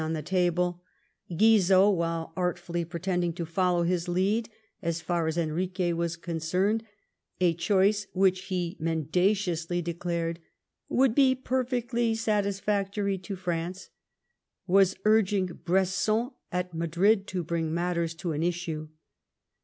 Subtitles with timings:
[0.01, 0.81] 106 on the table,
[1.29, 4.49] Ouizot, while artfully pretending to follow his lead,
[4.81, 6.83] as far as Enrique was concerned,
[7.39, 10.39] a choice which he mendaciously declared"
[10.89, 13.91] would be perfectly ^<^ satisfactory to France,"
[14.65, 18.87] was urging Bresson at Madrid to bring matters to an issue.